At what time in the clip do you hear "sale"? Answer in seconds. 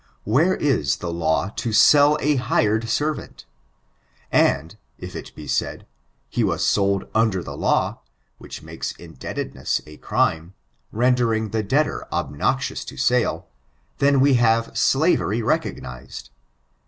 12.97-13.45